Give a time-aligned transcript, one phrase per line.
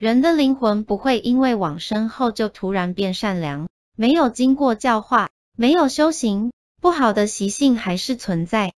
[0.00, 8.72] 人的灵魂不会因为往生后就突然变善良没有经过教化没有修行不好的习性还是存在。